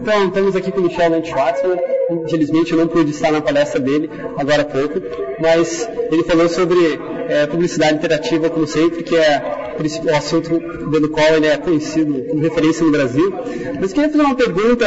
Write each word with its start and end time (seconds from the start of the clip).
Então, 0.00 0.28
estamos 0.28 0.54
aqui 0.54 0.70
com 0.70 0.80
o 0.80 0.82
Michel 0.84 1.24
Schwartzman. 1.24 1.78
Infelizmente, 2.24 2.72
eu 2.72 2.78
não 2.78 2.86
pude 2.86 3.10
estar 3.10 3.32
na 3.32 3.40
palestra 3.40 3.80
dele 3.80 4.10
agora 4.36 4.62
há 4.62 4.64
pouco, 4.64 5.00
mas 5.40 5.88
ele 6.10 6.22
falou 6.22 6.48
sobre 6.48 7.00
é, 7.28 7.46
publicidade 7.46 7.94
interativa, 7.94 8.50
como 8.50 8.66
sempre, 8.66 9.02
que 9.02 9.16
é 9.16 9.74
o 9.78 10.16
assunto 10.16 10.60
pelo 10.90 11.08
qual 11.08 11.34
ele 11.34 11.46
é 11.46 11.56
conhecido 11.56 12.24
como 12.28 12.42
referência 12.42 12.84
no 12.84 12.92
Brasil. 12.92 13.32
Mas 13.80 13.92
queria 13.92 14.10
fazer 14.10 14.22
uma 14.22 14.36
pergunta, 14.36 14.86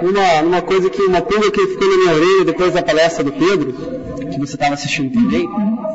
uma, 0.00 0.40
uma 0.42 0.62
coisa 0.62 0.88
que, 0.88 1.02
uma 1.02 1.20
pulga 1.20 1.50
que 1.50 1.66
ficou 1.66 1.88
na 1.88 1.96
minha 1.96 2.14
orelha 2.14 2.44
depois 2.44 2.72
da 2.72 2.82
palestra 2.82 3.24
do 3.24 3.32
Pedro, 3.32 3.72
que 4.30 4.38
você 4.38 4.54
estava 4.54 4.74
assistindo 4.74 5.12
também. 5.12 5.46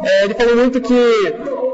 É, 0.04 0.26
ele 0.26 0.34
falou 0.36 0.56
muito 0.58 0.82
que 0.82 1.34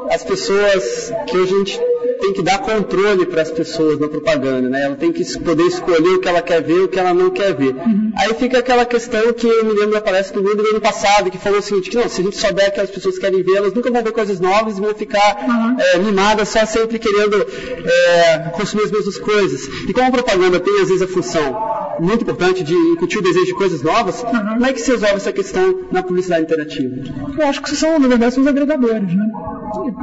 as 0.10 0.24
pessoas, 0.24 1.12
que 1.28 1.38
hoje 1.38 1.54
a 1.54 1.58
gente 1.58 1.93
tem 2.24 2.32
que 2.32 2.42
dar 2.42 2.60
controle 2.60 3.26
para 3.26 3.42
as 3.42 3.52
pessoas 3.52 4.00
na 4.00 4.08
propaganda, 4.08 4.70
né? 4.70 4.84
Ela 4.84 4.96
tem 4.96 5.12
que 5.12 5.26
poder 5.40 5.64
escolher 5.64 6.16
o 6.16 6.20
que 6.22 6.28
ela 6.30 6.42
quer 6.42 6.64
ver 6.64 6.78
e 6.78 6.80
o 6.84 6.88
que 6.88 6.98
ela 6.98 7.14
não 7.14 7.30
quer 7.30 7.54
ver. 7.54 7.76
Uhum. 7.76 8.14
Aí 8.16 8.34
fica 8.36 8.60
aquela 8.60 8.86
questão 8.86 9.34
que 9.34 9.46
eu 9.46 9.66
me 9.66 9.74
lembro 9.74 9.92
da 9.92 10.00
palestra 10.00 10.40
do 10.40 10.42
Google 10.42 10.64
do 10.64 10.70
ano 10.70 10.80
passado, 10.80 11.30
que 11.30 11.38
falou 11.38 11.60
o 11.60 11.62
seguinte, 11.62 11.90
que 11.90 11.98
não, 11.98 12.08
se 12.08 12.22
a 12.22 12.24
gente 12.24 12.38
souber 12.38 12.74
que 12.74 12.80
as 12.80 12.90
pessoas 12.90 13.20
querem 13.20 13.44
ver, 13.44 13.58
elas 13.58 13.74
nunca 13.74 13.92
vão 13.92 14.02
ver 14.02 14.14
coisas 14.14 14.40
novas 14.40 14.78
e 14.78 14.82
vão 14.82 14.96
ficar 14.96 15.46
uhum. 15.46 15.78
é, 15.78 15.98
mimadas 15.98 16.48
só 16.48 16.66
sempre 16.66 16.98
querendo 16.98 17.46
é, 17.86 18.38
consumir 18.54 18.86
as 18.86 18.92
mesmas 18.92 19.18
coisas. 19.18 19.68
E 19.90 19.92
como 19.92 20.08
a 20.08 20.12
propaganda 20.12 20.62
tem 20.62 20.82
às 20.82 20.88
vezes 20.88 21.02
a 21.02 21.08
função 21.08 21.83
muito 22.00 22.24
importante 22.24 22.64
de 22.64 22.74
incutir 22.74 23.20
o 23.20 23.24
desejo 23.24 23.46
de 23.46 23.54
coisas 23.54 23.82
novas, 23.82 24.24
uhum. 24.24 24.30
como 24.30 24.66
é 24.66 24.74
que 24.74 24.82
se 24.82 24.92
resolve 24.92 25.16
essa 25.16 25.32
questão 25.32 25.82
na 25.92 26.04
publicidade 26.04 26.44
interativa? 26.44 26.96
Eu 27.38 27.48
acho 27.48 27.62
que 27.62 27.76
são, 27.76 28.00
na 28.00 28.08
verdade, 28.08 28.34
são 28.34 28.44
os 28.44 28.50
agregadores, 28.50 29.14
né? 29.14 29.26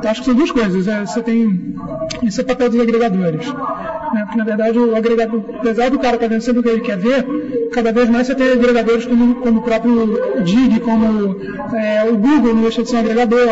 Eu 0.03 0.11
acho 0.11 0.21
que 0.21 0.27
são 0.27 0.35
duas 0.35 0.51
coisas. 0.51 0.89
É, 0.89 1.07
você 1.07 1.23
tem 1.23 1.75
esse 2.23 2.41
é 2.41 2.43
o 2.43 2.47
papel 2.47 2.71
dos 2.71 2.81
agregadores. 2.81 3.47
Né? 3.47 4.23
Porque, 4.25 4.39
na 4.39 4.45
verdade, 4.45 4.79
o 4.79 4.97
agregador, 4.97 5.43
apesar 5.59 5.91
do 5.91 5.99
cara 5.99 6.17
estar 6.17 6.27
tá 6.27 6.33
vendo 6.33 6.41
sempre 6.41 6.61
o 6.61 6.63
que 6.63 6.69
ele 6.69 6.81
quer 6.81 6.99
ver, 6.99 7.25
cada 7.73 7.93
vez 7.93 8.09
mais 8.09 8.27
você 8.27 8.35
tem 8.35 8.53
agregadores 8.53 9.07
como, 9.07 9.37
como 9.37 9.61
o 9.61 9.63
próprio 9.63 10.43
Dig, 10.45 10.81
como 10.81 11.37
é, 11.75 12.05
o 12.11 12.17
Google 12.17 12.55
não 12.55 12.63
deixa 12.63 12.83
de 12.83 12.91
ser 12.91 12.97
um 12.97 13.01
agregador, 13.01 13.49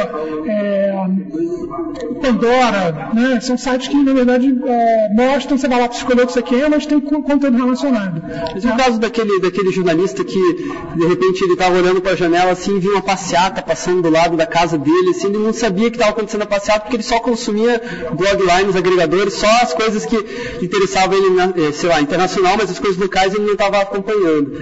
é, 0.46 0.87
Pandora, 2.20 3.10
né? 3.14 3.40
são 3.40 3.56
sites 3.56 3.88
que, 3.88 3.96
na 3.96 4.12
verdade, 4.12 4.58
é, 4.66 5.08
mostram, 5.14 5.56
você 5.56 5.68
vai 5.68 5.80
lá 5.80 5.88
para 5.88 5.96
escolher 5.96 6.22
o 6.22 6.26
que 6.26 6.32
você 6.32 6.42
quer, 6.42 6.68
mas 6.68 6.86
tem 6.86 7.00
conteúdo 7.00 7.56
relacionado. 7.56 8.22
Mas 8.54 8.64
é 8.64 8.72
o 8.72 8.76
caso 8.76 8.98
daquele, 8.98 9.40
daquele 9.40 9.70
jornalista 9.72 10.24
que, 10.24 10.72
de 10.96 11.06
repente, 11.06 11.44
ele 11.44 11.52
estava 11.52 11.76
olhando 11.76 12.00
para 12.00 12.12
a 12.12 12.16
janela 12.16 12.52
assim 12.52 12.76
e 12.76 12.80
viu 12.80 12.92
uma 12.92 13.02
passeata 13.02 13.62
passando 13.62 14.02
do 14.02 14.10
lado 14.10 14.36
da 14.36 14.46
casa 14.46 14.78
dele, 14.78 15.10
assim, 15.10 15.28
ele 15.28 15.38
não 15.38 15.52
sabia 15.52 15.90
que 15.90 15.96
estava 15.96 16.12
acontecendo 16.12 16.42
a 16.42 16.46
passeata 16.46 16.80
porque 16.80 16.96
ele 16.96 17.02
só 17.02 17.20
consumia 17.20 17.80
blog 18.12 18.42
lá 18.42 18.62
nos 18.62 18.76
agregadores, 18.76 19.34
só 19.34 19.48
as 19.62 19.72
coisas 19.72 20.04
que 20.04 20.16
interessavam 20.62 21.16
ele, 21.16 21.66
eh, 21.66 21.72
sei 21.72 21.88
lá, 21.88 22.00
internacional, 22.00 22.56
mas 22.56 22.70
as 22.70 22.78
coisas 22.78 22.98
locais 22.98 23.34
ele 23.34 23.44
não 23.44 23.52
estava 23.52 23.80
acompanhando. 23.80 24.52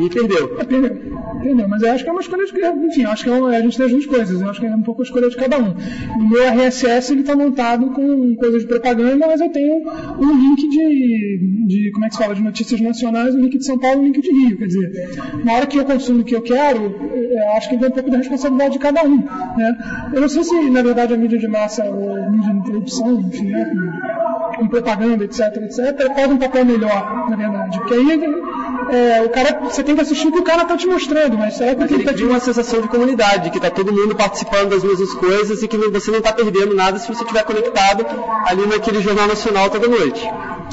E 0.00 0.08
perdeu. 0.08 0.56
É, 0.58 0.64
perdeu. 0.64 1.13
Entendeu? 1.44 1.68
Mas 1.68 1.82
eu 1.82 1.92
acho 1.92 2.02
que 2.02 2.08
é 2.08 2.12
uma 2.12 2.22
escolha 2.22 2.46
de. 2.46 2.86
Enfim, 2.86 3.04
acho 3.04 3.22
que 3.22 3.28
é 3.28 3.32
uma, 3.34 3.50
a 3.50 3.60
gente 3.60 3.76
tem 3.76 3.84
as 3.84 3.92
duas 3.92 4.06
coisas. 4.06 4.40
Eu 4.40 4.48
acho 4.48 4.60
que 4.60 4.66
é 4.66 4.74
um 4.74 4.82
pouco 4.82 5.02
a 5.02 5.04
escolha 5.04 5.28
de 5.28 5.36
cada 5.36 5.58
um. 5.58 5.74
O 6.16 6.28
meu 6.30 6.42
RSS 6.42 7.12
ele 7.12 7.20
está 7.20 7.36
montado 7.36 7.90
com 7.90 8.34
coisas 8.36 8.62
de 8.62 8.68
propaganda, 8.68 9.26
mas 9.26 9.42
eu 9.42 9.50
tenho 9.50 9.82
um 10.18 10.32
link 10.32 10.68
de, 10.70 11.66
de. 11.66 11.90
Como 11.92 12.06
é 12.06 12.08
que 12.08 12.14
se 12.14 12.22
fala? 12.22 12.34
De 12.34 12.42
notícias 12.42 12.80
nacionais, 12.80 13.34
um 13.34 13.40
link 13.40 13.58
de 13.58 13.66
São 13.66 13.78
Paulo 13.78 14.00
um 14.00 14.04
link 14.04 14.22
de 14.22 14.30
Rio. 14.30 14.56
Quer 14.56 14.66
dizer, 14.66 15.10
na 15.44 15.52
hora 15.52 15.66
que 15.66 15.78
eu 15.78 15.84
consumo 15.84 16.22
o 16.22 16.24
que 16.24 16.34
eu 16.34 16.40
quero, 16.40 16.80
eu 16.80 17.50
acho 17.56 17.68
que 17.68 17.76
vem 17.76 17.88
um 17.88 17.92
pouco 17.92 18.10
da 18.10 18.16
responsabilidade 18.16 18.72
de 18.72 18.78
cada 18.78 19.04
um. 19.04 19.18
Né? 19.18 20.10
Eu 20.14 20.22
não 20.22 20.28
sei 20.28 20.44
se, 20.44 20.70
na 20.70 20.80
verdade, 20.80 21.12
a 21.12 21.16
mídia 21.18 21.38
de 21.38 21.48
massa 21.48 21.84
ou 21.84 22.30
mídia 22.30 22.52
de 22.52 22.58
interrupção, 22.58 23.20
enfim, 23.20 23.50
né? 23.50 23.70
com 24.56 24.68
propaganda, 24.68 25.24
etc, 25.24 25.40
etc, 25.56 26.14
faz 26.14 26.30
um 26.30 26.38
papel 26.38 26.64
melhor, 26.64 27.28
na 27.28 27.36
verdade. 27.36 27.78
Porque 27.78 27.94
aí 27.94 28.12
é, 28.90 29.22
o 29.22 29.30
cara, 29.30 29.58
você 29.60 29.82
tem 29.82 29.94
que 29.94 30.00
assistir 30.00 30.28
o 30.28 30.32
que 30.32 30.38
o 30.38 30.42
cara 30.42 30.62
está 30.62 30.76
te 30.76 30.86
mostrando, 30.86 31.36
mas 31.38 31.56
será 31.56 31.74
que 31.74 31.80
mas 31.80 31.90
ele 31.90 32.04
tá 32.04 32.14
te... 32.14 32.24
uma 32.24 32.40
sensação 32.40 32.80
de 32.80 32.88
comunidade, 32.88 33.50
que 33.50 33.58
está 33.58 33.70
todo 33.70 33.92
mundo 33.92 34.14
participando 34.14 34.70
das 34.70 34.82
mesmas 34.82 35.12
coisas 35.14 35.62
e 35.62 35.68
que 35.68 35.76
você 35.76 36.10
não 36.10 36.18
está 36.18 36.32
perdendo 36.32 36.74
nada 36.74 36.98
se 36.98 37.08
você 37.08 37.22
estiver 37.22 37.44
conectado 37.44 38.06
ali 38.46 38.66
naquele 38.66 39.00
Jornal 39.00 39.26
Nacional 39.26 39.70
toda 39.70 39.88
noite 39.88 40.28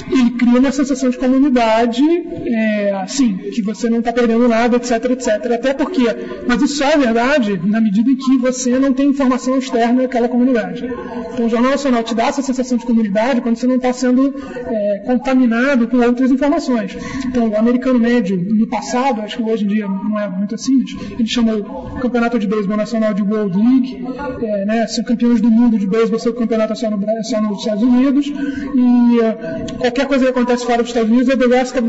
ele 0.09 0.31
cria 0.31 0.59
uma 0.59 0.71
sensação 0.71 1.09
de 1.09 1.17
comunidade, 1.17 2.03
é, 2.45 2.91
assim, 2.93 3.37
que 3.37 3.61
você 3.61 3.89
não 3.89 3.99
está 3.99 4.13
perdendo 4.13 4.47
nada, 4.47 4.77
etc, 4.77 4.91
etc. 5.11 5.27
Até 5.53 5.73
porque, 5.73 6.03
mas 6.47 6.61
isso 6.61 6.77
só 6.77 6.85
é 6.85 6.97
verdade 6.97 7.59
na 7.63 7.81
medida 7.81 8.09
em 8.09 8.15
que 8.15 8.37
você 8.37 8.77
não 8.79 8.93
tem 8.93 9.09
informação 9.09 9.57
externa 9.57 10.03
daquela 10.03 10.27
comunidade. 10.27 10.85
Então, 11.33 11.45
o 11.45 11.49
Jornal 11.49 11.71
Nacional 11.71 12.03
te 12.03 12.15
dá 12.15 12.25
essa 12.27 12.41
sensação 12.41 12.77
de 12.77 12.85
comunidade 12.85 13.41
quando 13.41 13.55
você 13.55 13.67
não 13.67 13.75
está 13.75 13.93
sendo 13.93 14.33
é, 14.65 15.03
contaminado 15.05 15.87
com 15.87 15.97
outras 15.97 16.31
informações. 16.31 16.97
Então, 17.25 17.49
o 17.49 17.57
americano 17.57 17.99
médio, 17.99 18.37
no 18.37 18.67
passado, 18.67 19.21
acho 19.21 19.37
que 19.37 19.43
hoje 19.43 19.65
em 19.65 19.67
dia 19.67 19.87
não 19.87 20.19
é 20.19 20.27
muito 20.29 20.55
assim, 20.55 20.83
ele 21.11 21.27
chama 21.27 21.55
o 21.55 21.99
Campeonato 21.99 22.39
de 22.39 22.47
Beisebol 22.47 22.77
Nacional 22.77 23.13
de 23.13 23.21
World 23.21 23.57
League, 23.57 24.05
é, 24.41 24.65
né, 24.65 24.87
são 24.87 25.03
campeões 25.03 25.41
do 25.41 25.49
mundo 25.49 25.77
de 25.77 25.87
beisebol, 25.87 26.19
seu 26.19 26.33
campeonato 26.33 26.73
é 26.73 26.75
só, 26.75 26.89
no, 26.89 26.99
só 27.23 27.41
nos 27.41 27.59
Estados 27.59 27.83
Unidos, 27.83 28.27
e 28.27 29.19
é, 29.19 29.90
qualquer 29.91 30.07
coisa 30.07 30.25
que 30.25 30.31
acontece 30.31 30.65
fora 30.65 30.77
dos 30.79 30.87
Estados 30.87 31.09
Unidos 31.09 31.29
é 31.29 31.37
the 31.37 31.47
rest 31.47 31.75
of 31.77 31.87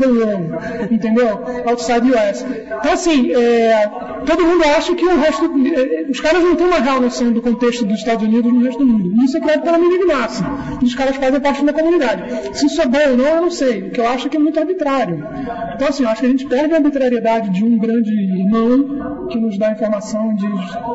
entendeu? 0.91 1.41
Outside 1.65 2.11
US. 2.11 2.45
Então, 2.79 2.91
assim, 2.91 3.31
é, 3.33 3.89
todo 4.25 4.45
mundo 4.45 4.63
acha 4.63 4.95
que 4.95 5.05
o 5.05 5.19
resto. 5.19 5.45
É, 5.45 6.05
os 6.09 6.19
caras 6.19 6.43
não 6.43 6.55
têm 6.55 6.67
uma 6.67 6.79
real 6.79 7.01
noção 7.01 7.31
do 7.31 7.41
contexto 7.41 7.85
dos 7.85 7.99
Estados 7.99 8.25
Unidos 8.25 8.51
no 8.51 8.63
resto 8.63 8.79
do 8.79 8.85
mundo. 8.85 9.13
E 9.21 9.25
isso 9.25 9.37
é 9.37 9.39
criado 9.39 9.61
pela 9.61 9.77
de 9.77 10.05
massa. 10.05 10.45
Os 10.81 10.95
caras 10.95 11.15
fazem 11.17 11.39
parte 11.39 11.63
da 11.63 11.73
comunidade. 11.73 12.57
Se 12.57 12.65
isso 12.65 12.81
é 12.81 12.85
bom 12.85 13.09
ou 13.11 13.17
não, 13.17 13.25
eu 13.25 13.41
não 13.43 13.51
sei. 13.51 13.83
O 13.83 13.91
que 13.91 13.99
eu 13.99 14.07
acho 14.07 14.27
é 14.27 14.29
que 14.29 14.37
é 14.37 14.39
muito 14.39 14.59
arbitrário. 14.59 15.25
Então, 15.75 15.87
assim, 15.87 16.03
eu 16.03 16.09
acho 16.09 16.21
que 16.21 16.27
a 16.27 16.29
gente 16.29 16.45
perde 16.45 16.73
a 16.73 16.77
arbitrariedade 16.77 17.49
de 17.49 17.63
um 17.63 17.77
grande 17.77 18.11
irmão 18.11 19.27
que 19.29 19.39
nos 19.39 19.57
dá 19.57 19.71
informação 19.71 20.35
de 20.35 20.47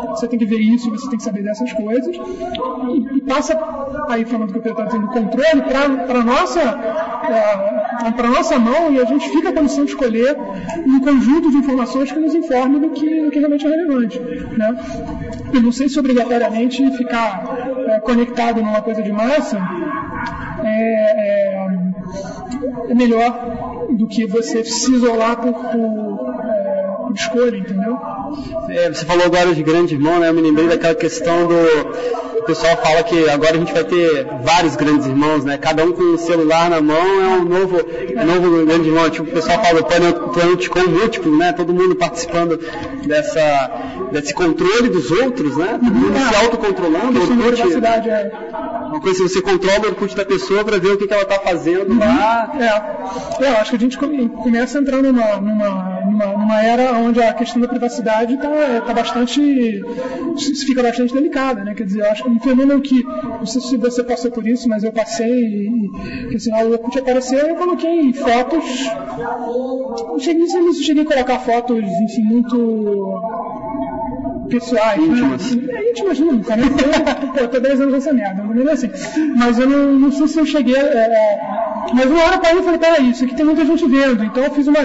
você 0.08 0.28
tem 0.28 0.38
que 0.38 0.46
ver 0.46 0.60
isso, 0.60 0.90
você 0.90 1.08
tem 1.08 1.18
que 1.18 1.24
saber 1.24 1.42
dessas 1.42 1.72
coisas. 1.72 2.14
E, 2.16 3.16
e 3.16 3.20
passa, 3.22 3.58
aí 4.08 4.24
falando 4.24 4.52
que 4.52 4.68
eu 4.68 4.72
estou 4.72 4.86
dizendo, 4.86 5.06
controle 5.08 5.62
para 5.62 6.20
a 6.20 6.24
nossa 6.24 6.60
é, 7.28 8.10
para 8.12 8.28
a 8.28 8.30
nossa 8.30 8.58
mão 8.58 8.92
e 8.92 9.00
a 9.00 9.04
gente 9.04 9.28
fica 9.28 9.50
a 9.50 9.52
condição 9.52 9.84
de 9.84 9.90
escolher 9.90 10.36
um 10.86 11.00
conjunto 11.00 11.50
de 11.50 11.56
informações 11.56 12.12
que 12.12 12.18
nos 12.18 12.34
informe 12.34 12.80
do 12.80 12.90
que, 12.90 13.17
do 13.24 13.30
que 13.30 13.38
realmente 13.38 13.66
é 13.66 13.70
relevante. 13.70 14.18
Né? 14.18 14.76
Eu 15.52 15.62
não 15.62 15.72
sei 15.72 15.88
se 15.88 15.98
obrigatoriamente 15.98 16.90
ficar 16.96 17.44
é, 17.88 18.00
conectado 18.00 18.60
numa 18.60 18.82
coisa 18.82 19.02
de 19.02 19.12
massa 19.12 19.58
é, 20.64 20.68
é, 20.68 21.78
é, 22.90 22.94
melhor 22.94 23.86
do 23.90 24.06
que 24.06 24.26
você 24.26 24.64
se 24.64 24.92
isolar 24.92 25.36
por, 25.36 25.52
por, 25.52 26.44
é, 26.44 26.94
por 27.06 27.14
escolha, 27.14 27.56
entendeu? 27.56 27.98
É, 28.68 28.88
você 28.88 29.04
falou 29.04 29.24
agora 29.24 29.54
de 29.54 29.62
grande 29.62 29.94
irmão, 29.94 30.18
né? 30.18 30.28
Eu 30.28 30.34
me 30.34 30.42
lembrei 30.42 30.68
daquela 30.68 30.94
questão 30.94 31.46
do 31.46 31.54
pessoal 32.48 32.78
fala 32.78 33.02
que 33.02 33.28
agora 33.28 33.56
a 33.56 33.58
gente 33.58 33.74
vai 33.74 33.84
ter 33.84 34.26
vários 34.42 34.74
grandes 34.74 35.06
irmãos, 35.06 35.44
né? 35.44 35.58
Cada 35.58 35.84
um 35.84 35.92
com 35.92 36.02
um 36.02 36.16
celular 36.16 36.70
na 36.70 36.80
mão 36.80 36.96
é 36.96 37.28
um 37.28 37.44
novo, 37.44 37.76
novo 37.76 38.64
grande 38.64 38.88
irmão. 38.88 39.10
Tipo, 39.10 39.28
o 39.28 39.32
pessoal 39.32 39.62
fala 39.62 39.82
do 39.82 40.30
Planeticon 40.32 40.88
múltiplo, 40.88 41.36
né? 41.36 41.52
Todo 41.52 41.74
mundo 41.74 41.94
participando 41.94 42.58
dessa, 43.06 43.70
desse 44.12 44.32
controle 44.32 44.88
dos 44.88 45.10
outros, 45.10 45.58
né? 45.58 45.78
Todo 45.78 45.94
mundo 45.94 46.18
se 46.18 46.36
autocontrolando. 46.36 47.20
Orkut, 47.20 48.08
é. 48.08 48.32
Uma 48.88 49.00
coisa 49.00 49.22
que 49.22 49.28
você 49.28 49.42
controla 49.42 49.80
o 49.80 49.88
Orkut 49.88 50.16
da 50.16 50.24
pessoa 50.24 50.64
para 50.64 50.78
ver 50.78 50.92
o 50.92 50.96
que, 50.96 51.06
que 51.06 51.12
ela 51.12 51.24
está 51.24 51.38
fazendo 51.40 51.92
uhum. 51.92 51.98
lá. 51.98 52.50
É. 52.58 53.44
é, 53.44 53.50
eu 53.50 53.56
acho 53.58 53.70
que 53.70 53.76
a 53.76 53.80
gente 53.80 53.98
começa 53.98 54.78
a 54.78 54.80
entrar 54.80 55.02
numa, 55.02 55.36
numa, 55.36 55.97
numa, 56.18 56.26
numa 56.36 56.62
era 56.62 56.92
onde 56.98 57.22
a 57.22 57.32
questão 57.32 57.60
da 57.60 57.68
privacidade 57.68 58.34
está 58.34 58.80
tá 58.80 58.92
bastante. 58.92 59.40
fica 60.66 60.82
bastante 60.82 61.14
delicada, 61.14 61.62
né? 61.62 61.74
Quer 61.74 61.84
dizer, 61.84 62.00
eu 62.00 62.10
acho 62.10 62.24
que 62.24 62.28
um 62.28 62.40
fenômeno 62.40 62.80
que, 62.80 63.02
não 63.04 63.46
sei 63.46 63.60
se 63.60 63.76
você 63.76 64.02
passou 64.02 64.30
por 64.30 64.46
isso, 64.46 64.68
mas 64.68 64.82
eu 64.82 64.92
passei, 64.92 65.28
e, 65.28 65.90
que 66.28 66.36
assim, 66.36 66.52
o 66.52 66.72
Orkut 66.72 66.98
apareceu 66.98 67.38
eu 67.38 67.56
coloquei 67.56 68.12
fotos, 68.12 68.64
não 69.16 70.18
cheguei, 70.18 70.46
não 70.46 70.72
cheguei 70.72 71.02
a 71.04 71.06
colocar 71.06 71.38
fotos, 71.38 71.84
enfim, 71.84 72.22
muito 72.22 73.68
pessoais, 74.48 75.00
íntimas. 75.00 75.54
Né? 75.54 75.72
É, 75.72 75.90
íntimas 75.90 76.20
nunca, 76.20 76.56
né? 76.56 76.64
Eu, 77.36 77.42
eu 77.42 77.48
tô 77.48 77.60
10 77.60 77.80
anos 77.80 77.92
nessa 77.94 78.12
merda, 78.12 78.42
não 78.42 78.68
é 78.68 78.72
assim. 78.72 78.90
Mas 79.36 79.58
eu 79.58 79.68
não, 79.68 79.92
não 79.92 80.12
sei 80.12 80.26
se 80.26 80.38
eu 80.38 80.46
cheguei 80.46 80.76
a, 80.76 80.80
é, 80.80 81.67
mas 81.94 82.06
uma 82.06 82.22
hora 82.22 82.38
para 82.38 82.54
eu 82.54 82.62
falei, 82.62 82.78
peraí, 82.78 83.10
isso 83.10 83.24
aqui 83.24 83.34
tem 83.34 83.44
muita 83.44 83.64
gente 83.64 83.86
vendo. 83.86 84.24
Então 84.24 84.44
eu 84.44 84.50
fiz 84.50 84.66
uma 84.66 84.80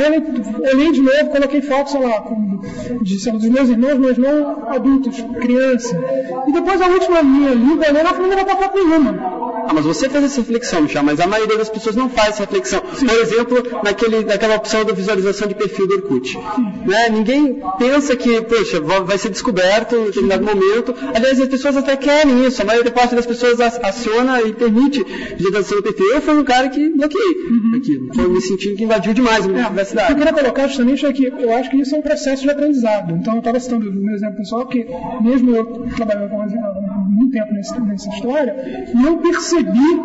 olhei 0.73 0.91
de 0.91 1.01
novo, 1.01 1.29
coloquei 1.29 1.61
fotos, 1.61 1.91
sei 1.91 2.01
lá, 2.01 2.21
com, 2.21 2.59
de, 3.01 3.19
sei 3.19 3.31
lá, 3.31 3.39
dos 3.39 3.50
meus 3.50 3.69
irmãos, 3.69 3.97
mas 3.97 4.17
não 4.17 4.69
adultos, 4.69 5.21
criança. 5.39 6.00
E 6.47 6.51
depois 6.51 6.81
a 6.81 6.88
última 6.88 7.23
minha 7.23 7.51
ali, 7.51 7.77
eu 8.00 8.05
falou, 8.13 8.27
não 8.27 8.35
vai 8.35 8.45
botar 8.45 8.71
nenhuma. 8.73 9.32
Ah, 9.68 9.74
mas 9.74 9.86
você 9.86 10.10
fez 10.10 10.24
essa 10.24 10.42
reflexão, 10.42 10.81
Michel, 10.81 11.04
mas 11.04 11.19
a 11.19 11.27
maioria 11.27 11.57
das 11.57 11.69
pessoas 11.69 11.95
não 11.95 12.10
faz 12.10 12.30
essa 12.30 12.42
reflexão. 12.42 12.81
Por 12.81 13.19
exemplo, 13.21 13.81
naquele, 13.83 14.24
naquela 14.24 14.56
opção 14.56 14.83
da 14.83 14.94
visualização 14.94 15.48
de 15.48 15.56
perfil 15.56 15.88
do 15.88 15.95
Orkut. 15.95 16.38
Né? 16.86 17.10
Ninguém 17.10 17.62
pensa 17.77 18.15
que, 18.15 18.42
poxa, 18.42 18.81
vai 18.81 19.18
ser 19.18 19.30
descoberto 19.30 19.95
em 19.95 20.06
determinado 20.06 20.44
momento. 20.44 20.94
Aliás, 21.13 21.39
as 21.39 21.48
pessoas 21.48 21.77
até 21.77 21.95
querem 21.95 22.45
isso. 22.45 22.62
A 22.62 22.65
maioria 22.65 22.92
parte 22.92 23.15
das 23.15 23.25
pessoas 23.25 23.60
aciona 23.60 24.42
e 24.42 24.54
permite 24.54 25.04
visualização 25.36 25.77
do 25.77 25.83
perfil. 25.83 26.06
Eu 26.13 26.21
fui 26.21 26.36
um 26.36 26.44
cara 26.44 26.69
que 26.69 26.89
bloqueei 26.89 27.21
uhum. 27.24 27.71
aquilo. 27.75 28.13
Foi 28.13 28.27
me 28.27 28.42
sentindo 28.42 28.75
que 28.75 28.83
invadiu 28.83 29.13
demais 29.13 29.45
a 29.45 29.48
minha 29.48 29.63
é. 29.63 30.04
O 30.04 30.06
que 30.07 30.12
eu 30.12 30.18
queria 30.18 30.33
colocar 30.33 30.68
justamente 30.68 31.06
é 31.06 31.13
que 31.13 31.25
eu 31.25 31.54
acho 31.56 31.69
que 31.69 31.77
isso 31.77 31.95
é 31.95 31.98
um 31.98 32.01
processo 32.01 32.44
de 32.44 32.50
aprendizado. 32.50 33.15
Então, 33.15 33.33
eu 33.33 33.39
estava 33.39 33.60
citando 33.60 33.89
o 33.89 33.94
meu 33.94 34.15
exemplo 34.15 34.38
pessoal, 34.38 34.65
porque 34.65 34.88
mesmo 35.21 35.56
eu 35.56 35.65
trabalhando 35.95 36.30
com 36.30 36.42
muito 37.13 37.31
tempo 37.31 37.54
nesse, 37.54 37.80
nessa 37.81 38.10
história, 38.10 38.56
não 38.94 39.18
percebi 39.19 40.01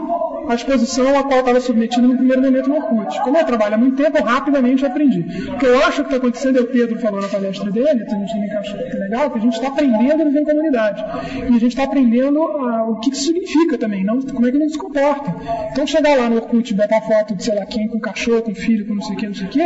a 0.49 0.55
exposição 0.55 1.19
a 1.19 1.23
qual 1.23 1.41
estava 1.41 1.61
submetido 1.61 2.09
no 2.09 2.17
primeiro 2.17 2.43
momento 2.43 2.69
no 2.69 2.77
Orkut. 2.77 3.21
Como 3.23 3.37
eu 3.37 3.45
trabalho 3.45 3.75
há 3.75 3.79
muito 3.79 4.03
tempo, 4.03 4.23
rapidamente 4.23 4.85
aprendi. 4.85 5.21
O 5.49 5.59
que 5.59 5.67
eu 5.67 5.79
acho 5.85 6.03
que 6.03 6.15
está 6.15 6.17
acontecendo, 6.17 6.59
é 6.59 6.61
o 6.63 6.67
Pedro 6.67 6.99
falou 6.99 7.21
na 7.21 7.29
palestra 7.29 7.71
dele, 7.71 7.89
a 7.89 7.95
gente 7.97 8.09
também 8.09 8.53
acha 8.53 8.77
que 8.77 8.97
é 8.97 8.99
legal, 8.99 9.31
que 9.31 9.39
a 9.39 9.41
gente 9.41 9.55
está 9.55 9.69
aprendendo 9.69 10.23
a 10.23 10.25
viver 10.25 10.41
em 10.41 10.45
comunidade. 10.45 11.05
E 11.37 11.57
a 11.57 11.61
gente 11.61 11.69
está 11.69 11.85
aprendendo 11.85 12.41
uh, 12.41 12.91
o 12.91 13.01
que 13.01 13.11
isso 13.11 13.25
significa 13.25 13.79
também, 13.79 14.05
não, 14.05 14.21
como 14.21 14.47
é 14.47 14.51
que 14.51 14.57
a 14.57 14.61
gente 14.61 14.73
se 14.73 14.79
comporta. 14.79 15.35
Então, 15.73 15.87
chegar 15.87 16.17
lá 16.17 16.29
no 16.29 16.37
Orkut 16.37 16.73
e 16.73 16.77
botar 16.77 17.01
foto 17.03 17.35
de 17.35 17.45
sei 17.45 17.55
lá 17.55 17.67
quem, 17.67 17.89
com 17.89 18.01
cachorro, 18.01 18.43
com 18.43 18.55
filho, 18.55 18.87
com 18.87 18.95
não 18.95 19.03
sei 19.03 19.15
o 19.15 19.19
que, 19.19 19.27
não 19.27 19.35
sei 19.35 19.47
o 19.47 19.51
que, 19.51 19.61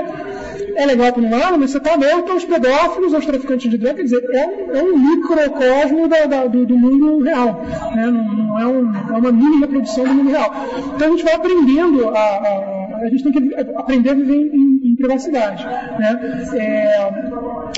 é 0.77 0.87
legal 0.87 1.13
por 1.13 1.23
um 1.23 1.31
lado, 1.31 1.59
mas 1.59 1.71
você 1.71 1.79
está 1.79 1.95
aberto 1.95 2.31
aos 2.33 2.45
pedófilos, 2.45 3.15
aos 3.15 3.27
traficantes 3.27 3.71
de 3.71 3.79
drogas, 3.79 3.97
quer 3.97 4.03
dizer, 4.05 4.23
é 4.33 4.47
um, 4.47 4.77
é 4.77 4.83
um 4.83 4.99
microcosmo 4.99 6.09
da, 6.09 6.27
da, 6.27 6.47
do, 6.47 6.67
do, 6.67 6.79
mundo 6.79 7.23
real. 7.23 7.63
Né? 7.95 8.07
Não, 8.07 8.35
não 8.35 8.59
é, 8.59 8.67
um, 8.67 8.95
é, 8.95 9.19
uma 9.19 9.33
mini 9.33 9.61
reprodução 9.61 10.05
do 10.05 10.15
mundo 10.15 10.31
real. 10.31 10.53
Então 10.95 11.09
a 11.09 11.11
gente 11.11 11.25
vai 11.25 11.35
aprendendo 11.35 12.09
a, 12.09 12.21
a, 12.21 12.83
a 13.03 13.09
gente 13.11 13.25
tem 13.25 13.33
que 13.33 13.55
aprender 13.77 14.11
a 14.11 14.15
viver 14.15 14.35
em, 14.35 14.81
em 14.85 14.97
privacidade. 14.97 15.65
Né? 15.65 16.47
É, 16.55 16.97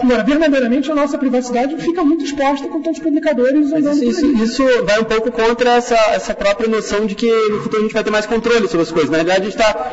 agora, 0.02 0.22
verdadeiramente 0.24 0.90
a 0.90 0.94
nossa 0.94 1.16
privacidade 1.18 1.76
fica 1.78 2.04
muito 2.04 2.24
exposta 2.24 2.68
com 2.68 2.82
tantos 2.82 3.00
publicadores 3.00 3.70
isso, 3.72 4.04
isso, 4.04 4.26
isso, 4.42 4.84
vai 4.84 5.00
um 5.00 5.04
pouco 5.04 5.30
contra 5.30 5.70
essa, 5.70 5.96
essa 6.12 6.34
própria 6.34 6.68
noção 6.68 7.06
de 7.06 7.14
que 7.14 7.30
no 7.50 7.60
futuro 7.60 7.78
a 7.78 7.82
gente 7.82 7.94
vai 7.94 8.04
ter 8.04 8.10
mais 8.10 8.26
controle 8.26 8.66
sobre 8.68 8.82
as 8.82 8.92
coisas. 8.92 9.10
Na 9.10 9.18
verdade, 9.18 9.40
a 9.40 9.44
gente 9.44 9.56
está 9.56 9.92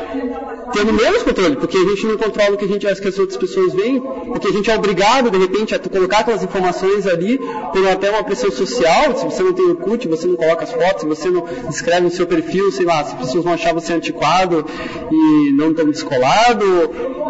tendo 0.72 0.92
menos 0.92 1.22
controle, 1.22 1.56
porque 1.56 1.76
a 1.76 1.84
gente 1.84 2.06
não 2.06 2.16
controla 2.16 2.54
o 2.54 2.56
que 2.56 2.64
a 2.64 2.68
gente 2.68 2.86
acha 2.86 3.00
que 3.00 3.08
as 3.08 3.18
outras 3.18 3.38
pessoas 3.38 3.72
veem, 3.72 4.00
porque 4.00 4.48
a 4.48 4.52
gente 4.52 4.70
é 4.70 4.76
obrigado, 4.76 5.30
de 5.30 5.38
repente, 5.38 5.74
a 5.74 5.78
colocar 5.78 6.20
aquelas 6.20 6.42
informações 6.42 7.06
ali 7.06 7.38
por 7.72 7.86
até 7.88 8.10
uma 8.10 8.24
pressão 8.24 8.50
social. 8.50 9.16
Se 9.16 9.24
você 9.24 9.42
não 9.42 9.52
tem 9.52 9.66
o 9.66 9.76
CUT, 9.76 10.08
você 10.08 10.26
não 10.26 10.36
coloca 10.36 10.64
as 10.64 10.72
fotos, 10.72 11.02
se 11.02 11.06
você 11.06 11.30
não 11.30 11.44
escreve 11.68 12.02
no 12.02 12.10
seu 12.10 12.26
perfil, 12.26 12.70
sei 12.72 12.86
lá, 12.86 13.00
as 13.00 13.14
pessoas 13.14 13.44
vão 13.44 13.52
achar 13.52 13.72
você 13.74 13.92
antiquado 13.92 14.64
e 15.10 15.52
não 15.52 15.74
tão 15.74 15.90
descolado, 15.90 16.64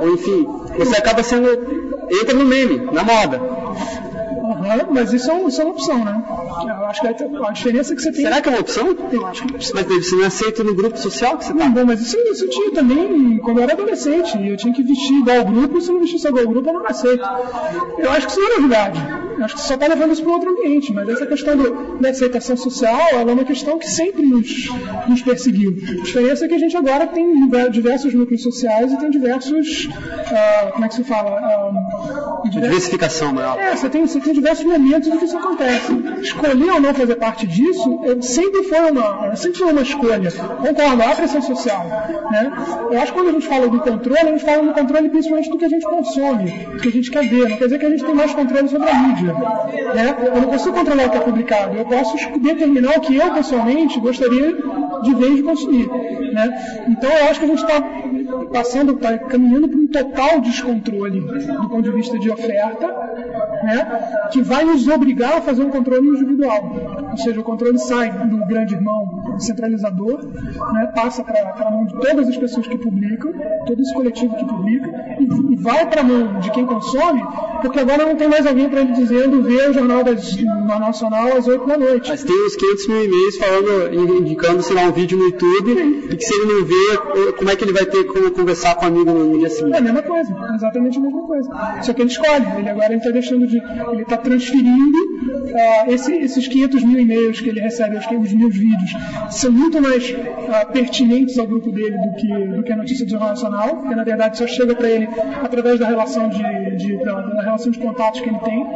ou 0.00 0.10
enfim, 0.14 0.46
você 0.78 0.96
acaba 0.96 1.22
sendo. 1.22 1.48
entra 2.10 2.34
no 2.34 2.44
meme, 2.44 2.88
na 2.92 3.02
moda. 3.02 3.61
Mas 4.90 5.12
isso 5.12 5.30
é, 5.30 5.42
isso 5.44 5.60
é 5.60 5.64
uma 5.64 5.72
opção, 5.72 6.04
né? 6.04 6.22
Eu 6.26 6.86
acho 6.86 7.00
que 7.00 7.06
a, 7.06 7.48
a 7.48 7.52
diferença 7.52 7.92
é 7.92 7.96
que 7.96 8.02
você 8.02 8.12
tem. 8.12 8.22
Será 8.22 8.40
que 8.40 8.48
é 8.48 8.52
uma 8.52 8.60
opção? 8.60 8.96
Eu 9.12 9.26
acho 9.26 9.44
que 9.44 9.54
é. 9.54 9.58
Mas 9.74 9.86
deve 9.86 10.02
ser 10.02 10.24
aceito 10.24 10.64
no 10.64 10.74
grupo 10.74 10.98
social 10.98 11.38
que 11.38 11.44
você 11.44 11.52
tá. 11.52 11.58
Não, 11.58 11.70
bom, 11.70 11.84
mas 11.86 12.00
isso, 12.00 12.16
isso 12.30 12.48
tinha 12.48 12.72
também 12.72 13.38
quando 13.38 13.58
eu 13.58 13.64
era 13.64 13.72
adolescente. 13.72 14.38
Eu 14.46 14.56
tinha 14.56 14.72
que 14.72 14.82
vestir 14.82 15.18
igual 15.18 15.38
ao 15.38 15.44
grupo, 15.44 15.80
se 15.80 15.92
não 15.92 16.00
vestisse 16.00 16.28
igual 16.28 16.44
ao 16.44 16.50
grupo, 16.50 16.68
eu 16.68 16.74
não 16.74 16.86
aceito. 16.86 17.24
Eu 17.98 18.10
acho 18.10 18.26
que 18.26 18.32
isso 18.32 18.40
não 18.40 18.50
é 18.50 18.56
novidade. 18.56 19.00
Eu 19.38 19.44
acho 19.44 19.54
que 19.54 19.60
você 19.60 19.68
só 19.68 19.74
está 19.74 19.86
levando 19.86 20.12
isso 20.12 20.22
para 20.22 20.32
outro 20.32 20.50
ambiente. 20.50 20.92
Mas 20.92 21.08
essa 21.08 21.26
questão 21.26 21.56
do, 21.56 21.98
da 21.98 22.10
aceitação 22.10 22.56
social 22.56 23.00
ela 23.12 23.30
é 23.30 23.34
uma 23.34 23.44
questão 23.44 23.78
que 23.78 23.88
sempre 23.88 24.22
nos, 24.22 24.68
nos 25.08 25.22
perseguiu. 25.22 25.76
A 26.00 26.02
diferença 26.02 26.44
é 26.44 26.48
que 26.48 26.54
a 26.54 26.58
gente 26.58 26.76
agora 26.76 27.06
tem 27.06 27.48
diversos 27.70 28.14
núcleos 28.14 28.42
sociais 28.42 28.92
e 28.92 28.98
tem 28.98 29.10
diversos. 29.10 29.86
Uh, 29.86 30.72
como 30.72 30.84
é 30.84 30.88
que 30.88 30.94
se 30.94 31.04
fala? 31.04 31.40
Uh, 31.40 32.48
diversos... 32.48 32.62
Diversificação 32.62 33.32
maior. 33.32 33.58
É, 33.58 33.76
você 33.76 33.88
tem, 33.88 34.06
você 34.06 34.20
tem 34.20 34.32
diversos 34.32 34.61
momentos 34.64 35.08
em 35.08 35.16
que 35.16 35.24
isso 35.24 35.36
acontece. 35.36 35.92
Escolher 36.20 36.72
ou 36.72 36.80
não 36.80 36.94
fazer 36.94 37.16
parte 37.16 37.46
disso 37.46 38.00
sempre 38.20 38.64
foi 38.64 38.90
uma, 38.90 39.34
sempre 39.36 39.58
foi 39.58 39.72
uma 39.72 39.82
escolha. 39.82 40.30
Concordo, 40.30 41.02
há 41.02 41.14
pressão 41.14 41.42
social. 41.42 41.84
Né? 42.30 42.52
Eu 42.90 43.00
acho 43.00 43.12
que 43.12 43.18
quando 43.18 43.28
a 43.28 43.32
gente 43.32 43.48
fala 43.48 43.68
do 43.68 43.80
controle, 43.80 44.20
a 44.20 44.32
gente 44.32 44.44
fala 44.44 44.62
do 44.62 44.72
controle 44.72 45.08
principalmente 45.08 45.50
do 45.50 45.58
que 45.58 45.64
a 45.64 45.68
gente 45.68 45.84
consome, 45.84 46.50
do 46.50 46.78
que 46.78 46.88
a 46.88 46.92
gente 46.92 47.10
quer 47.10 47.28
ver. 47.28 47.48
Não 47.48 47.56
quer 47.56 47.64
dizer 47.64 47.78
que 47.78 47.86
a 47.86 47.90
gente 47.90 48.04
tem 48.04 48.14
mais 48.14 48.34
controle 48.34 48.68
sobre 48.68 48.88
a 48.88 48.94
mídia. 48.94 49.32
Né? 49.32 50.16
Eu 50.34 50.42
não 50.42 50.48
consigo 50.48 50.74
controlar 50.74 51.06
o 51.06 51.10
que 51.10 51.16
é 51.16 51.20
publicado, 51.20 51.76
eu 51.76 51.84
posso 51.84 52.16
determinar 52.38 52.98
o 52.98 53.00
que 53.00 53.16
eu 53.16 53.32
pessoalmente 53.32 54.00
gostaria 54.00 54.56
de 55.02 55.14
ver 55.14 55.32
e 55.32 55.34
de 55.36 55.42
consumir. 55.42 55.88
Né? 56.32 56.84
Então 56.88 57.10
eu 57.10 57.24
acho 57.28 57.40
que 57.40 57.46
a 57.46 57.48
gente 57.48 57.62
está 57.62 57.82
passando, 58.52 58.92
está 58.92 59.18
caminhando 59.18 59.68
para 59.68 59.78
um 59.78 59.86
total 59.86 60.40
descontrole 60.40 61.20
do 61.20 61.68
ponto 61.68 61.82
de 61.82 61.90
vista 61.90 62.18
de 62.18 62.30
oferta, 62.30 62.86
né? 63.62 64.28
que 64.30 64.42
vai 64.42 64.64
nos 64.64 64.86
obrigar 64.88 65.38
a 65.38 65.40
fazer 65.40 65.62
um 65.62 65.70
controle 65.70 66.08
individual. 66.08 67.08
Ou 67.10 67.16
seja, 67.16 67.40
o 67.40 67.44
controle 67.44 67.78
sai 67.78 68.10
do 68.28 68.38
grande 68.46 68.74
irmão 68.74 69.22
centralizador, 69.38 70.24
né? 70.72 70.86
passa 70.94 71.22
para 71.22 71.40
a 71.40 71.70
mão 71.70 71.86
de 71.86 71.94
todas 71.94 72.28
as 72.28 72.36
pessoas 72.36 72.66
que 72.66 72.78
publicam, 72.78 73.32
todo 73.66 73.80
esse 73.80 73.94
coletivo 73.94 74.34
que 74.36 74.44
publica, 74.44 74.90
e, 75.18 75.52
e 75.52 75.56
vai 75.56 75.86
para 75.88 76.00
a 76.00 76.04
mão 76.04 76.40
de 76.40 76.50
quem 76.50 76.66
consome, 76.66 77.22
porque 77.60 77.78
agora 77.78 78.04
não 78.04 78.16
tem 78.16 78.28
mais 78.28 78.46
alguém 78.46 78.68
para 78.68 78.80
ele 78.80 78.92
dizendo 78.92 79.42
ver 79.42 79.70
o 79.70 79.72
Jornal 79.72 80.04
das, 80.04 80.30
Jornal 80.30 80.80
Nacional 80.80 81.36
às 81.36 81.46
8 81.46 81.66
da 81.66 81.78
noite. 81.78 82.10
Mas 82.10 82.22
tem 82.22 82.46
uns 82.46 82.56
500 82.56 82.88
mil 82.88 83.04
e-mails 83.04 83.36
falando, 83.36 84.18
indicando, 84.18 84.62
sei 84.62 84.76
lá, 84.76 84.82
um 84.82 84.92
vídeo 84.92 85.18
no 85.18 85.24
YouTube, 85.24 85.74
Sim. 85.74 86.08
e 86.10 86.16
que 86.16 86.24
se 86.24 86.34
ele 86.34 86.52
não 86.52 86.64
vê, 86.64 87.32
como 87.32 87.50
é 87.50 87.56
que 87.56 87.64
ele 87.64 87.72
vai 87.72 87.86
ter 87.86 88.04
como 88.04 88.30
conversar 88.30 88.74
com 88.76 88.84
o 88.84 88.88
amigo 88.88 89.10
no 89.12 89.38
dia 89.38 89.50
seguinte? 89.50 89.74
É 89.74 89.78
a 89.78 89.82
mesma 89.82 90.02
coisa, 90.02 90.34
exatamente 90.54 90.98
a 90.98 91.00
mesma 91.00 91.22
coisa. 91.26 91.50
Só 91.82 91.92
que 91.92 92.02
ele 92.02 92.10
escolhe, 92.10 92.46
ele 92.58 92.68
agora 92.68 92.94
está 92.94 93.10
deixando 93.10 93.46
de. 93.46 93.51
Ele 93.56 94.02
está 94.02 94.16
transferindo 94.16 95.11
uh, 95.22 95.92
esse, 95.92 96.12
esses 96.14 96.48
500 96.48 96.82
mil 96.84 97.00
e-mails 97.00 97.40
que 97.40 97.48
ele 97.48 97.60
recebe, 97.60 97.96
os 97.96 98.06
500 98.06 98.32
mil 98.32 98.50
vídeos, 98.50 98.92
são 99.30 99.52
muito 99.52 99.80
mais 99.80 100.10
uh, 100.10 100.72
pertinentes 100.72 101.38
ao 101.38 101.46
grupo 101.46 101.70
dele 101.70 101.96
do 101.96 102.14
que, 102.14 102.46
do 102.56 102.62
que 102.62 102.72
a 102.72 102.76
notícia 102.76 103.04
do 103.04 103.10
Jornal 103.10 103.30
Nacional, 103.30 103.76
porque 103.76 103.94
na 103.94 104.04
verdade 104.04 104.38
só 104.38 104.46
chega 104.46 104.74
para 104.74 104.88
ele 104.88 105.08
através 105.42 105.78
da 105.78 105.86
relação 105.86 106.28
de, 106.28 106.76
de 106.76 106.96
da, 107.04 107.20
da, 107.20 107.42
relação 107.42 107.70
de 107.70 107.78
contatos 107.78 108.20
que 108.20 108.28
ele 108.28 108.38
tem, 108.38 108.66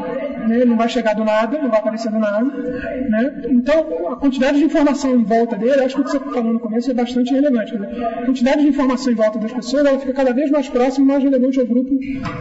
né? 0.49 0.65
não 0.65 0.77
vai 0.77 0.89
chegar 0.89 1.15
do 1.15 1.25
nada, 1.25 1.59
não 1.61 1.71
vai 1.71 1.81
aparecer 1.81 2.11
do 2.11 2.19
nada. 2.19 2.45
Né? 2.45 3.43
Então, 3.51 4.09
a 4.13 4.17
quantidade 4.17 4.59
de 4.59 4.65
informação 4.65 5.15
em 5.15 5.25
volta 5.25 5.57
dele, 5.57 5.83
acho 5.83 5.97
que 5.97 6.01
o 6.01 6.05
que 6.05 6.11
você 6.11 6.21
falou 6.21 6.53
no 6.53 6.61
começo 6.61 6.91
é 6.91 6.95
bastante 6.95 7.33
relevante. 7.33 7.75
A 7.77 8.25
quantidade 8.25 8.63
de 8.63 8.69
informação 8.69 9.13
em 9.13 9.17
volta 9.17 9.39
das 9.39 9.53
pessoas 9.53 9.87
ela 9.87 9.99
fica 9.99 10.13
cada 10.13 10.33
vez 10.33 10.51
mais 10.51 10.69
próxima, 10.69 11.07
mais 11.07 11.23
relevante 11.23 11.61
ao 11.61 11.67
grupo, 11.67 11.91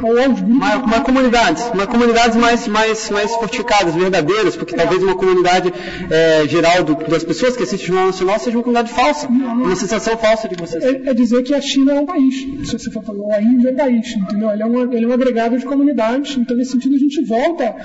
ou 0.03 0.09
aos 0.09 0.41
grupos. 0.41 0.55
Uma, 0.55 0.75
uma 0.77 1.01
comunidade, 1.01 1.61
uma 1.73 1.87
comunidades 1.87 2.35
mais, 2.35 2.67
mais, 2.67 3.09
mais 3.09 3.35
fortificadas, 3.35 3.94
verdadeiras, 3.95 4.55
porque 4.55 4.75
talvez 4.75 5.01
uma 5.01 5.15
comunidade 5.15 5.73
é, 6.09 6.47
geral 6.47 6.83
do, 6.83 6.95
das 6.95 7.23
pessoas 7.23 7.55
que 7.55 7.63
assistem 7.63 7.85
o 7.85 7.87
Jornal 7.87 8.07
Nacional 8.07 8.39
seja 8.39 8.57
uma 8.57 8.63
comunidade 8.63 8.93
falsa, 8.93 9.27
não, 9.29 9.55
não. 9.55 9.65
uma 9.65 9.75
sensação 9.75 10.17
falsa 10.17 10.47
de 10.47 10.55
vocês. 10.55 10.83
É, 10.83 11.09
é, 11.09 11.13
dizer 11.13 11.43
que 11.43 11.53
a 11.53 11.61
China 11.61 11.93
é 11.93 11.99
um 11.99 12.05
país, 12.05 12.35
se 12.67 12.77
você 12.77 12.91
for 12.91 13.03
falar, 13.03 13.35
a 13.35 13.41
Índia 13.41 13.69
é 13.69 13.71
um 13.71 13.75
país, 13.75 14.15
entendeu? 14.15 14.51
Ele 14.51 14.63
é, 14.63 14.65
uma, 14.65 14.95
ele 14.95 15.05
é 15.05 15.07
um 15.07 15.13
agregado 15.13 15.57
de 15.57 15.65
comunidades, 15.65 16.37
então 16.37 16.55
nesse 16.55 16.71
sentido 16.71 16.95
a 16.95 16.99
gente 16.99 17.23
volta 17.23 17.75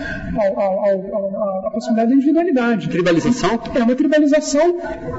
à 1.65 1.71
possibilidade 1.71 2.11
da 2.11 2.17
individualidade. 2.17 2.89
Tribalização? 2.89 3.61
É 3.75 3.83
uma 3.83 3.95
tribalização 3.95 4.77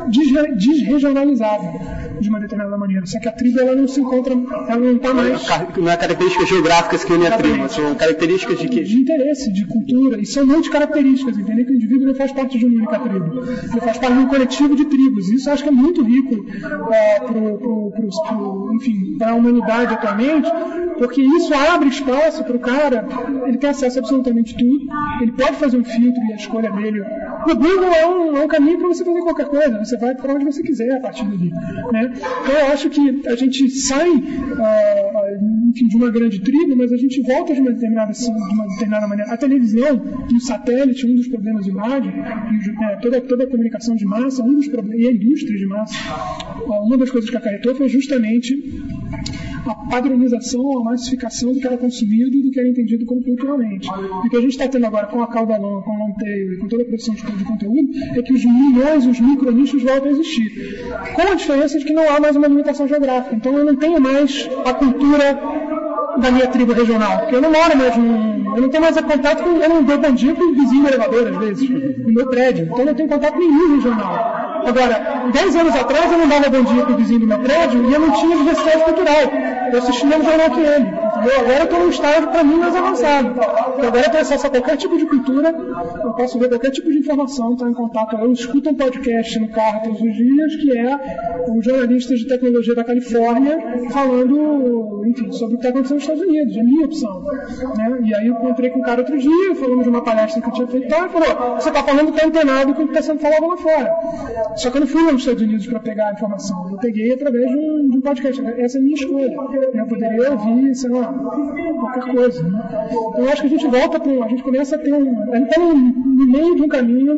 desregionalizada 0.10 2.11
de 2.22 2.30
uma 2.30 2.40
determinada 2.40 2.78
maneira. 2.78 3.06
Só 3.06 3.20
que 3.20 3.28
a 3.28 3.32
tribo 3.32 3.60
ela 3.60 3.76
não 3.76 3.88
se 3.88 4.00
encontra, 4.00 4.34
ela 4.34 4.78
não 4.78 4.96
está 4.96 5.14
mais. 5.14 5.42
Não 5.78 5.90
é 5.90 5.98
características 5.98 6.50
geográficas 6.50 7.04
que 7.04 7.14
unem 7.14 7.28
a 7.28 7.38
tribo, 7.38 7.70
são 7.70 7.96
características 7.96 8.60
de 8.60 8.70
quê? 8.70 8.84
De 8.84 8.98
interesse, 8.98 9.52
de 9.52 9.66
cultura, 9.66 10.20
e 10.20 10.26
são 10.26 10.46
muitas 10.46 10.70
características, 10.70 11.38
entender 11.38 11.66
que 11.66 11.72
o 11.72 11.76
indivíduo 11.76 12.08
não 12.08 12.16
faz 12.16 12.32
parte 12.32 12.58
de 12.58 12.66
uma 12.66 12.76
única 12.76 13.00
tribo. 13.00 13.44
Ele 13.44 13.82
faz 13.82 13.98
parte 13.98 14.14
de 14.14 14.20
um 14.20 14.28
coletivo 14.28 14.76
de 14.76 14.86
tribos. 14.86 15.30
Isso 15.30 15.50
acho 15.50 15.64
que 15.64 15.70
é 15.70 15.72
muito 15.72 16.04
rico 16.04 16.46
é, 16.94 17.20
para 19.18 19.32
a 19.32 19.36
humanidade 19.36 19.94
atualmente, 19.94 20.50
porque 20.98 21.22
isso 21.22 21.54
abre 21.54 21.90
espaço 21.90 22.44
para 22.44 22.56
o 22.56 22.60
cara, 22.60 23.08
ele 23.46 23.58
tem 23.58 23.70
acesso 23.70 24.00
a 24.00 24.02
absolutamente 24.12 24.56
tudo, 24.58 24.86
ele 25.22 25.32
pode 25.32 25.54
fazer 25.54 25.78
um 25.78 25.84
filtro 25.84 26.22
e 26.30 26.34
a 26.34 26.36
escolha 26.36 26.72
dele. 26.72 27.02
O 27.48 27.56
Google 27.56 27.94
é 27.94 28.08
um, 28.08 28.38
é 28.38 28.46
um 28.46 28.48
caminho 28.48 28.78
para 28.80 28.88
você 28.88 29.04
fazer 29.04 29.22
qualquer 29.22 29.48
coisa, 29.48 29.80
você 29.80 29.98
vai 29.98 30.16
para 30.16 30.34
onde 30.34 30.46
você 30.46 30.62
quiser 30.62 30.98
a 30.98 31.00
partir 31.00 31.26
dali. 31.26 31.50
Né? 31.92 32.14
Então 32.14 32.56
eu 32.56 32.66
acho 32.68 32.90
que 32.90 33.22
a 33.28 33.36
gente 33.36 33.70
sai 33.70 34.10
uh, 34.10 35.70
enfim, 35.70 35.88
de 35.88 35.96
uma 35.96 36.12
grande 36.12 36.40
tribo, 36.42 36.76
mas 36.76 36.92
a 36.92 36.98
gente 36.98 37.22
volta 37.22 37.54
de 37.54 37.62
uma 37.62 37.72
determinada, 37.72 38.12
de 38.12 38.30
uma 38.30 38.68
determinada 38.68 39.08
maneira. 39.08 39.32
A 39.32 39.38
televisão 39.38 40.02
e 40.30 40.36
o 40.36 40.40
satélite, 40.40 41.06
um 41.08 41.16
dos 41.16 41.28
problemas 41.28 41.66
de 41.66 41.72
imagem, 41.72 42.12
é, 42.12 42.96
toda, 42.98 43.22
toda 43.22 43.44
a 43.46 43.48
comunicação 43.48 43.96
de 43.96 44.06
massa, 44.06 44.44
um 44.44 44.54
dos 44.54 44.68
problemas, 44.68 45.04
e 45.04 45.08
a 45.08 45.12
indústria 45.12 45.58
de 45.58 45.66
massa, 45.66 45.96
uh, 46.66 46.86
uma 46.86 46.98
das 46.98 47.10
coisas 47.10 47.30
que 47.30 47.38
acarretou 47.38 47.76
foi 47.76 47.88
justamente 47.88 48.56
a 49.66 49.76
padronização, 49.90 50.80
a 50.80 50.84
massificação 50.84 51.54
do 51.54 51.60
que 51.60 51.68
era 51.68 51.78
consumido 51.78 52.42
do 52.42 52.52
que 52.52 52.60
era 52.60 52.70
entendido 52.70 53.06
como 53.06 53.24
culturalmente. 53.24 53.88
E 53.88 54.28
o 54.28 54.30
que 54.30 54.38
a 54.38 54.42
gente 54.42 54.52
está 54.52 54.68
tendo 54.68 54.86
agora 54.86 55.08
com 55.08 55.22
a 55.22 55.28
Caudalon, 55.28 55.82
com 55.82 55.92
o 55.92 56.08
Lontail 56.08 56.54
e 56.54 56.58
com 56.58 56.68
toda 56.68 56.84
a 56.84 56.86
produção 56.86 57.14
de, 57.16 57.22
de 57.22 57.44
conteúdo 57.44 57.90
é 58.16 58.22
que 58.22 58.34
os 58.34 58.44
milhões, 58.44 59.06
os 59.06 59.20
micronichos 59.20 59.84
voltam 59.84 60.10
a 60.10 60.12
existir. 60.12 60.52
Com 61.16 61.22
a 61.22 61.36
diferença 61.36 61.80
de 61.80 61.86
que 61.86 61.94
não 61.94 62.10
há 62.10 62.20
mais 62.20 62.36
uma 62.36 62.48
limitação 62.48 62.88
geográfica. 62.88 63.36
Então 63.36 63.58
eu 63.58 63.66
não 63.66 63.76
tenho 63.76 64.00
mais 64.02 64.50
a 64.66 64.74
cultura 64.74 65.40
da 66.18 66.32
minha 66.32 66.48
tribo 66.48 66.74
regional. 66.74 67.20
Porque 67.20 67.36
eu 67.36 67.42
não 67.42 67.52
moro 67.52 67.78
mais 67.78 67.98
num. 67.98 68.56
Eu 68.56 68.62
não 68.64 68.70
tenho 68.70 68.84
mais 68.84 69.00
contato 69.00 69.44
com. 69.44 69.50
Eu 69.50 69.70
não 69.70 69.84
dou 69.84 69.98
bom 69.98 70.12
dia 70.12 70.34
pro 70.34 70.54
vizinho 70.54 70.88
elevador, 70.88 71.28
às 71.28 71.38
vezes, 71.38 71.70
no 71.70 72.14
meu 72.14 72.28
prédio. 72.28 72.66
Então 72.66 72.80
eu 72.80 72.86
não 72.86 72.94
tenho 72.96 73.10
contato 73.10 73.38
nenhum 73.38 73.76
regional. 73.76 74.31
Agora, 74.66 75.30
10 75.32 75.56
anos 75.56 75.76
atrás 75.76 76.12
eu 76.12 76.18
não 76.18 76.28
dava 76.28 76.50
bom 76.50 76.64
dia 76.64 76.84
pro 76.86 76.96
vizinho 76.96 77.22
do 77.22 77.28
meu 77.28 77.40
prédio 77.40 77.90
e 77.90 77.94
eu 77.94 78.00
não 78.00 78.12
tinha 78.12 78.38
diversidade 78.38 78.84
cultural. 78.84 79.22
Eu 79.72 79.80
assistia 79.80 80.20
o 80.20 80.24
jornal 80.24 80.50
que 80.52 80.60
ele. 80.60 81.11
Entendeu? 81.22 81.40
Agora 81.40 81.60
eu 81.60 81.64
estou 81.64 81.80
num 81.80 81.90
estágio, 81.90 82.28
para 82.30 82.44
mim, 82.44 82.56
mais 82.56 82.76
avançado. 82.76 83.28
Então, 83.30 83.44
agora 83.44 84.06
eu 84.06 84.12
tenho 84.12 84.22
acesso 84.22 84.48
a 84.48 84.50
qualquer 84.50 84.78
tipo 84.78 84.98
de 84.98 85.06
cultura, 85.06 85.50
eu 86.04 86.14
posso 86.14 86.40
ver 86.40 86.50
qualquer 86.50 86.72
tipo 86.72 86.92
de 86.92 86.98
informação, 86.98 87.54
estar 87.54 87.70
em 87.70 87.74
contato. 87.74 88.16
Eu 88.16 88.32
escuto 88.32 88.70
um 88.70 88.76
podcast 88.76 89.40
no 89.40 89.50
carro 89.50 89.82
todos 89.84 90.02
os 90.02 90.16
dias, 90.16 90.56
que 90.56 90.78
é 90.78 91.46
um 91.48 91.62
jornalista 91.62 92.16
de 92.16 92.28
tecnologia 92.28 92.74
da 92.74 92.84
Califórnia 92.84 93.58
falando, 93.92 95.04
enfim, 95.06 95.32
sobre 95.32 95.56
o 95.56 95.60
que 95.60 95.68
está 95.68 95.70
acontecendo 95.70 95.96
nos 95.96 96.04
Estados 96.04 96.24
Unidos, 96.24 96.58
é 96.58 96.64
minha 96.64 96.86
opção. 96.86 97.22
Né? 97.78 98.00
E 98.04 98.16
aí 98.16 98.28
eu 98.28 98.34
encontrei 98.34 98.70
com 98.72 98.80
um 98.80 98.84
cara 98.84 99.02
outro 99.02 99.18
dia, 99.18 99.56
falando 99.56 99.84
de 99.84 99.90
uma 99.90 100.04
palestra 100.04 100.42
que 100.42 100.48
eu 100.48 100.54
tinha 100.54 100.68
feito, 100.68 100.88
e 100.88 100.90
falou, 100.90 101.56
você 101.56 101.70
está 101.70 101.84
falando 101.84 102.12
que 102.12 102.18
está 102.18 102.28
antenado 102.28 102.74
com 102.74 102.84
o 102.84 102.88
que 102.88 102.98
está 102.98 103.02
sendo 103.02 103.20
falado 103.20 103.48
lá 103.48 103.58
fora. 103.58 103.94
Só 104.56 104.72
que 104.72 104.78
eu 104.78 104.82
não 104.82 104.88
fui 104.88 105.04
nos 105.04 105.22
Estados 105.22 105.42
Unidos 105.42 105.68
para 105.68 105.80
pegar 105.80 106.10
a 106.10 106.14
informação, 106.14 106.70
eu 106.72 106.78
peguei 106.78 107.14
através 107.14 107.50
de 107.50 107.58
um, 107.58 107.90
de 107.90 107.98
um 107.98 108.02
podcast. 108.02 108.42
Essa 108.58 108.78
é 108.78 108.80
a 108.80 108.84
minha 108.84 108.96
escolha. 108.96 109.36
Eu 109.74 109.86
poderia 109.86 110.32
ouvir, 110.32 110.76
sei 110.76 110.90
lá, 110.90 111.11
qualquer 111.14 112.16
coisa. 112.16 112.44
Né? 112.44 112.88
Então, 112.92 113.24
eu 113.24 113.30
acho 113.30 113.42
que 113.42 113.48
a 113.48 113.50
gente 113.50 113.68
volta 113.68 114.00
para. 114.00 114.26
A 114.26 114.28
gente 114.28 114.44
começa 114.44 114.76
a 114.76 114.80
ter 114.80 114.94
um. 114.94 115.32
A 115.32 115.38
gente 115.38 115.50
está 115.50 115.62
no, 115.62 115.74
no, 115.74 116.28
meio 116.28 116.56
de 116.56 116.62
um 116.62 116.68
caminho 116.68 117.18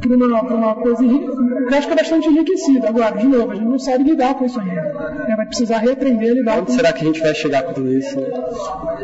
para 0.00 0.16
uma, 0.16 0.42
uma 0.42 0.74
coisa 0.76 1.02
que 1.02 1.74
acho 1.74 1.86
que 1.86 1.92
é 1.92 1.96
bastante 1.96 2.28
enriquecida. 2.28 2.88
Agora, 2.88 3.16
de 3.16 3.26
novo, 3.26 3.52
a 3.52 3.54
gente 3.54 3.66
não 3.66 3.78
sabe 3.78 4.04
lidar 4.04 4.34
com 4.34 4.44
isso 4.44 4.60
ainda. 4.60 4.82
Né? 4.82 5.34
Vai 5.36 5.46
precisar 5.46 5.78
reaprender 5.78 6.30
a 6.30 6.34
lidar 6.34 6.54
Quando 6.56 6.66
com 6.66 6.72
será 6.72 6.92
que 6.92 7.02
a 7.02 7.06
gente 7.06 7.20
vai 7.20 7.34
chegar 7.34 7.62
com 7.62 7.72
tudo 7.74 7.92
isso? 7.92 8.18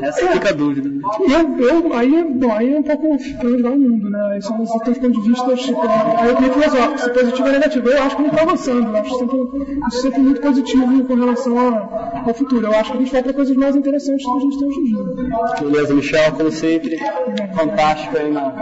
Essa 0.03 0.25
é. 0.25 0.33
fica 0.33 0.51
a 0.51 0.53
dúvida. 0.53 0.89
Né? 0.89 1.01
Eu, 1.21 1.67
eu, 1.67 1.93
aí, 1.95 2.25
bom, 2.25 2.53
aí 2.53 2.75
é 2.75 2.79
um 2.79 2.83
pouco 2.83 3.07
para 3.39 3.49
onde 3.49 3.63
vai 3.63 3.73
o 3.73 3.79
mundo, 3.79 4.11
né? 4.11 4.39
Isso 4.39 4.49
são 4.49 4.63
os 4.63 4.71
pontos 4.71 5.13
de 5.13 5.29
vista 5.29 5.57
tipo, 5.57 5.81
aí 5.81 6.29
eu 6.29 6.41
meio 6.41 6.53
filosófico, 6.53 6.99
se 6.99 7.11
positivo 7.11 7.47
ou 7.47 7.53
negativo. 7.53 7.89
Eu 7.89 8.03
acho 8.03 8.17
que 8.17 8.23
a 8.23 8.25
gente 8.25 8.35
está 8.35 8.43
avançando, 8.43 8.89
eu 8.89 8.97
acho 8.97 9.19
sempre, 9.19 9.91
sempre 9.91 10.21
muito 10.21 10.41
positivo 10.41 11.05
com 11.05 11.15
relação 11.15 11.59
ao, 12.27 12.31
ao 12.31 12.35
futuro. 12.35 12.67
Eu 12.67 12.73
acho 12.73 12.91
que 12.91 12.97
a 12.97 13.01
gente 13.01 13.13
vai 13.13 13.23
para 13.23 13.33
coisas 13.33 13.57
mais 13.57 13.77
interessantes 13.77 14.25
do 14.25 14.33
que 14.33 14.39
a 14.39 14.41
gente 14.41 14.59
tem 14.59 14.69
hoje 14.69 14.81
em 14.81 14.85
dia. 14.85 15.71
Beleza, 15.71 15.95
Michel, 15.95 16.33
como 16.33 16.51
sempre, 16.51 16.99
fantástico 17.55 18.19
aí 18.19 18.31
na 18.31 18.55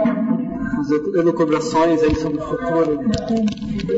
elucubrações 1.15 2.01
aí 2.03 2.15
sobre 2.15 2.39
o 2.39 2.41
futuro, 2.41 2.99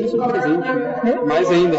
sobre 0.08 0.26
o 0.26 0.28
presente, 0.28 1.26
mais 1.26 1.50
ainda. 1.50 1.78